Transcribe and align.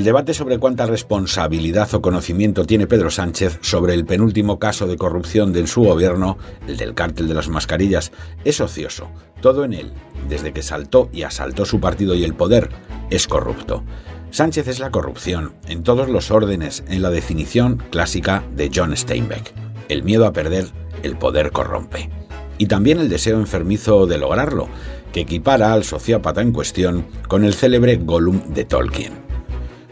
El 0.00 0.04
debate 0.04 0.32
sobre 0.32 0.58
cuánta 0.58 0.86
responsabilidad 0.86 1.92
o 1.92 2.00
conocimiento 2.00 2.64
tiene 2.64 2.86
Pedro 2.86 3.10
Sánchez 3.10 3.58
sobre 3.60 3.92
el 3.92 4.06
penúltimo 4.06 4.58
caso 4.58 4.86
de 4.86 4.96
corrupción 4.96 5.52
de 5.52 5.66
su 5.66 5.82
gobierno, 5.82 6.38
el 6.66 6.78
del 6.78 6.94
cártel 6.94 7.28
de 7.28 7.34
las 7.34 7.50
mascarillas, 7.50 8.10
es 8.42 8.62
ocioso. 8.62 9.10
Todo 9.42 9.62
en 9.62 9.74
él, 9.74 9.92
desde 10.26 10.54
que 10.54 10.62
saltó 10.62 11.10
y 11.12 11.24
asaltó 11.24 11.66
su 11.66 11.80
partido 11.80 12.14
y 12.14 12.24
el 12.24 12.32
poder, 12.32 12.70
es 13.10 13.26
corrupto. 13.28 13.84
Sánchez 14.30 14.68
es 14.68 14.80
la 14.80 14.90
corrupción, 14.90 15.52
en 15.68 15.82
todos 15.82 16.08
los 16.08 16.30
órdenes, 16.30 16.82
en 16.88 17.02
la 17.02 17.10
definición 17.10 17.82
clásica 17.90 18.42
de 18.56 18.70
John 18.74 18.96
Steinbeck. 18.96 19.52
El 19.90 20.02
miedo 20.02 20.24
a 20.24 20.32
perder, 20.32 20.68
el 21.02 21.18
poder 21.18 21.52
corrompe. 21.52 22.08
Y 22.56 22.68
también 22.68 23.00
el 23.00 23.10
deseo 23.10 23.38
enfermizo 23.38 24.06
de 24.06 24.16
lograrlo, 24.16 24.70
que 25.12 25.20
equipara 25.20 25.74
al 25.74 25.84
sociópata 25.84 26.40
en 26.40 26.52
cuestión 26.52 27.04
con 27.28 27.44
el 27.44 27.52
célebre 27.52 27.96
Gollum 27.96 28.54
de 28.54 28.64
Tolkien. 28.64 29.29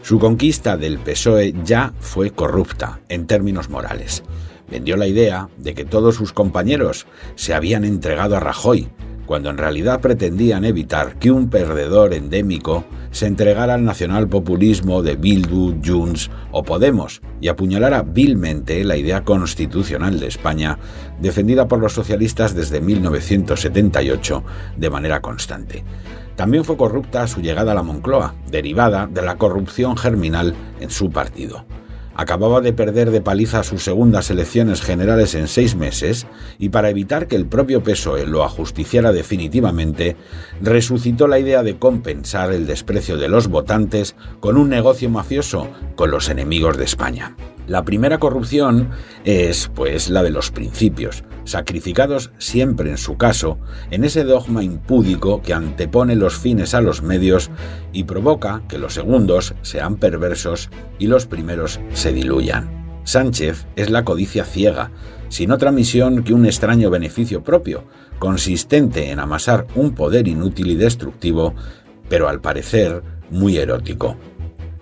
Su 0.01 0.17
conquista 0.19 0.77
del 0.77 0.97
PSOE 0.99 1.53
ya 1.63 1.93
fue 1.99 2.31
corrupta 2.31 2.99
en 3.09 3.27
términos 3.27 3.69
morales. 3.69 4.23
Vendió 4.69 4.97
la 4.97 5.07
idea 5.07 5.49
de 5.57 5.73
que 5.73 5.85
todos 5.85 6.15
sus 6.15 6.31
compañeros 6.31 7.05
se 7.35 7.53
habían 7.53 7.83
entregado 7.83 8.37
a 8.37 8.39
Rajoy, 8.39 8.87
cuando 9.29 9.51
en 9.51 9.59
realidad 9.59 10.01
pretendían 10.01 10.65
evitar 10.65 11.19
que 11.19 11.29
un 11.29 11.51
perdedor 11.51 12.15
endémico 12.15 12.83
se 13.11 13.27
entregara 13.27 13.75
al 13.75 13.85
nacionalpopulismo 13.85 15.03
de 15.03 15.17
Bildu, 15.17 15.79
Junts 15.85 16.31
o 16.51 16.63
Podemos 16.63 17.21
y 17.39 17.47
apuñalara 17.47 18.01
vilmente 18.01 18.83
la 18.83 18.97
idea 18.97 19.23
constitucional 19.23 20.19
de 20.19 20.25
España, 20.25 20.79
defendida 21.21 21.67
por 21.67 21.77
los 21.77 21.93
socialistas 21.93 22.55
desde 22.55 22.81
1978 22.81 24.43
de 24.77 24.89
manera 24.89 25.21
constante. 25.21 25.83
También 26.35 26.65
fue 26.65 26.75
corrupta 26.75 27.27
su 27.27 27.39
llegada 27.39 27.73
a 27.73 27.75
la 27.75 27.83
Moncloa, 27.83 28.33
derivada 28.49 29.05
de 29.05 29.21
la 29.21 29.37
corrupción 29.37 29.95
germinal 29.95 30.55
en 30.79 30.89
su 30.89 31.11
partido. 31.11 31.67
Acababa 32.19 32.59
de 32.59 32.73
perder 32.73 33.11
de 33.11 33.21
paliza 33.21 33.63
sus 33.63 33.81
segundas 33.81 34.29
elecciones 34.29 34.81
generales 34.81 35.35
en 35.35 35.47
seis 35.47 35.77
meses 35.77 36.27
y 36.57 36.67
para 36.67 36.89
evitar 36.89 37.27
que 37.27 37.37
el 37.37 37.45
propio 37.45 37.81
PSOE 37.81 38.25
lo 38.25 38.43
ajusticiara 38.43 39.13
definitivamente, 39.13 40.17
resucitó 40.61 41.29
la 41.29 41.39
idea 41.39 41.63
de 41.63 41.79
compensar 41.79 42.51
el 42.51 42.67
desprecio 42.67 43.15
de 43.15 43.29
los 43.29 43.47
votantes 43.47 44.17
con 44.41 44.57
un 44.57 44.67
negocio 44.67 45.09
mafioso 45.09 45.69
con 45.95 46.11
los 46.11 46.27
enemigos 46.27 46.77
de 46.77 46.83
España. 46.83 47.37
La 47.67 47.85
primera 47.85 48.17
corrupción 48.17 48.89
es, 49.23 49.71
pues, 49.73 50.09
la 50.09 50.21
de 50.21 50.31
los 50.31 50.51
principios, 50.51 51.23
sacrificados 51.49 52.31
siempre 52.37 52.89
en 52.91 52.97
su 52.97 53.17
caso 53.17 53.57
en 53.91 54.03
ese 54.03 54.23
dogma 54.23 54.63
impúdico 54.63 55.41
que 55.41 55.53
antepone 55.53 56.15
los 56.15 56.37
fines 56.37 56.73
a 56.73 56.81
los 56.81 57.01
medios 57.01 57.49
y 57.91 58.03
provoca 58.03 58.61
que 58.69 58.77
los 58.77 58.93
segundos 58.93 59.55
sean 59.61 59.97
perversos 59.97 60.69
y 60.99 61.07
los 61.07 61.25
primeros 61.25 61.79
se 61.93 62.13
diluyan. 62.13 63.01
Sánchez 63.03 63.65
es 63.75 63.89
la 63.89 64.05
codicia 64.05 64.45
ciega, 64.45 64.91
sin 65.29 65.51
otra 65.51 65.71
misión 65.71 66.23
que 66.23 66.33
un 66.33 66.45
extraño 66.45 66.91
beneficio 66.91 67.43
propio, 67.43 67.85
consistente 68.19 69.09
en 69.09 69.19
amasar 69.19 69.65
un 69.75 69.95
poder 69.95 70.27
inútil 70.27 70.67
y 70.71 70.75
destructivo, 70.75 71.55
pero 72.07 72.29
al 72.29 72.41
parecer 72.41 73.01
muy 73.31 73.57
erótico. 73.57 74.15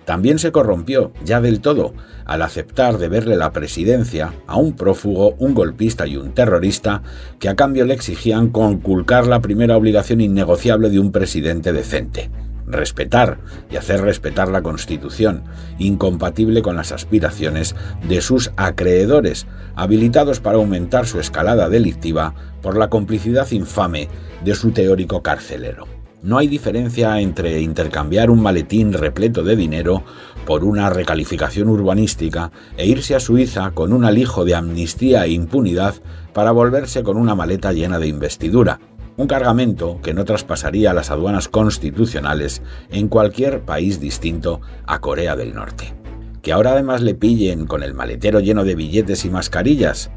También 0.08 0.38
se 0.38 0.52
corrompió, 0.52 1.12
ya 1.22 1.42
del 1.42 1.60
todo, 1.60 1.92
al 2.24 2.40
aceptar 2.40 2.96
de 2.96 3.10
verle 3.10 3.36
la 3.36 3.52
presidencia 3.52 4.32
a 4.46 4.56
un 4.56 4.72
prófugo, 4.72 5.34
un 5.36 5.52
golpista 5.52 6.06
y 6.06 6.16
un 6.16 6.32
terrorista 6.32 7.02
que 7.38 7.50
a 7.50 7.56
cambio 7.56 7.84
le 7.84 7.92
exigían 7.92 8.48
conculcar 8.48 9.26
la 9.26 9.42
primera 9.42 9.76
obligación 9.76 10.22
innegociable 10.22 10.88
de 10.88 10.98
un 10.98 11.12
presidente 11.12 11.74
decente 11.74 12.30
respetar 12.66 13.38
y 13.70 13.76
hacer 13.76 14.02
respetar 14.02 14.48
la 14.48 14.62
Constitución, 14.62 15.44
incompatible 15.78 16.60
con 16.62 16.76
las 16.76 16.92
aspiraciones 16.92 17.74
de 18.06 18.20
sus 18.20 18.50
acreedores, 18.56 19.46
habilitados 19.74 20.40
para 20.40 20.56
aumentar 20.56 21.06
su 21.06 21.18
escalada 21.18 21.68
delictiva 21.70 22.34
por 22.62 22.76
la 22.76 22.88
complicidad 22.88 23.50
infame 23.52 24.08
de 24.44 24.54
su 24.54 24.70
teórico 24.70 25.22
carcelero. 25.22 25.97
No 26.20 26.36
hay 26.36 26.48
diferencia 26.48 27.20
entre 27.20 27.60
intercambiar 27.60 28.28
un 28.28 28.42
maletín 28.42 28.92
repleto 28.92 29.44
de 29.44 29.54
dinero 29.54 30.02
por 30.46 30.64
una 30.64 30.90
recalificación 30.90 31.68
urbanística 31.68 32.50
e 32.76 32.86
irse 32.86 33.14
a 33.14 33.20
Suiza 33.20 33.70
con 33.70 33.92
un 33.92 34.04
alijo 34.04 34.44
de 34.44 34.56
amnistía 34.56 35.24
e 35.24 35.30
impunidad 35.30 35.94
para 36.32 36.50
volverse 36.50 37.04
con 37.04 37.18
una 37.18 37.36
maleta 37.36 37.72
llena 37.72 38.00
de 38.00 38.08
investidura, 38.08 38.80
un 39.16 39.28
cargamento 39.28 40.00
que 40.02 40.12
no 40.12 40.24
traspasaría 40.24 40.92
las 40.92 41.12
aduanas 41.12 41.48
constitucionales 41.48 42.62
en 42.90 43.06
cualquier 43.06 43.60
país 43.60 44.00
distinto 44.00 44.60
a 44.86 45.00
Corea 45.00 45.36
del 45.36 45.54
Norte. 45.54 45.94
Que 46.42 46.52
ahora 46.52 46.72
además 46.72 47.00
le 47.00 47.14
pillen 47.14 47.66
con 47.66 47.84
el 47.84 47.94
maletero 47.94 48.40
lleno 48.40 48.64
de 48.64 48.74
billetes 48.74 49.24
y 49.24 49.30
mascarillas, 49.30 50.10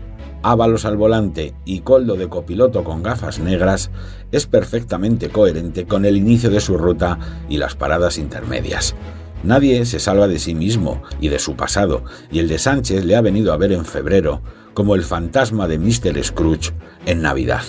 Ábalos 0.43 0.85
al 0.85 0.97
volante 0.97 1.53
y 1.65 1.81
Coldo 1.81 2.15
de 2.15 2.27
copiloto 2.27 2.83
con 2.83 3.03
gafas 3.03 3.39
negras 3.39 3.91
es 4.31 4.47
perfectamente 4.47 5.29
coherente 5.29 5.85
con 5.85 6.03
el 6.03 6.17
inicio 6.17 6.49
de 6.49 6.59
su 6.59 6.77
ruta 6.77 7.19
y 7.47 7.57
las 7.57 7.75
paradas 7.75 8.17
intermedias. 8.17 8.95
Nadie 9.43 9.85
se 9.85 9.99
salva 9.99 10.27
de 10.27 10.39
sí 10.39 10.55
mismo 10.55 11.03
y 11.19 11.29
de 11.29 11.39
su 11.39 11.55
pasado, 11.55 12.03
y 12.31 12.39
el 12.39 12.47
de 12.47 12.59
Sánchez 12.59 13.05
le 13.05 13.15
ha 13.15 13.21
venido 13.21 13.53
a 13.53 13.57
ver 13.57 13.71
en 13.71 13.85
febrero 13.85 14.41
como 14.73 14.95
el 14.95 15.03
fantasma 15.03 15.67
de 15.67 15.77
Mr. 15.77 16.23
Scrooge 16.23 16.73
en 17.05 17.21
Navidad. 17.21 17.63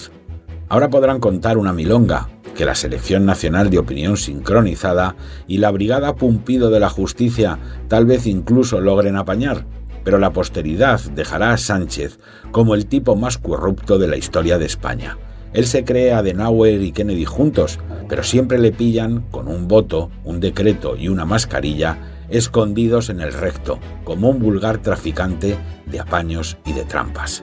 Ahora 0.69 0.89
podrán 0.89 1.21
contar 1.21 1.59
una 1.59 1.72
milonga 1.72 2.28
que 2.54 2.65
la 2.65 2.75
Selección 2.75 3.25
Nacional 3.27 3.71
de 3.71 3.78
Opinión 3.78 4.16
Sincronizada 4.16 5.16
y 5.47 5.59
la 5.59 5.71
Brigada 5.71 6.15
Pumpido 6.15 6.71
de 6.71 6.81
la 6.81 6.91
Justicia 6.91 7.59
tal 7.89 8.06
vez 8.06 8.27
incluso 8.27 8.81
logren 8.81 9.16
apañar, 9.16 9.66
pero 10.04 10.18
la 10.18 10.32
posteridad 10.32 11.00
dejará 11.00 11.52
a 11.52 11.58
Sánchez 11.58 12.18
como 12.50 12.74
el 12.74 12.86
tipo 12.86 13.16
más 13.16 13.38
corrupto 13.38 13.98
de 13.98 14.08
la 14.08 14.16
historia 14.16 14.58
de 14.58 14.66
España. 14.66 15.18
Él 15.52 15.66
se 15.66 15.84
cree 15.84 16.12
a 16.12 16.18
Adenauer 16.18 16.80
y 16.80 16.92
Kennedy 16.92 17.24
juntos, 17.24 17.78
pero 18.08 18.22
siempre 18.22 18.58
le 18.58 18.72
pillan 18.72 19.20
con 19.30 19.48
un 19.48 19.68
voto, 19.68 20.10
un 20.24 20.41
decreto 20.41 20.96
y 20.96 21.08
una 21.08 21.24
mascarilla 21.24 21.98
escondidos 22.30 23.10
en 23.10 23.20
el 23.20 23.32
recto, 23.32 23.78
como 24.04 24.30
un 24.30 24.38
vulgar 24.38 24.78
traficante 24.78 25.56
de 25.86 26.00
apaños 26.00 26.56
y 26.64 26.72
de 26.72 26.84
trampas. 26.84 27.42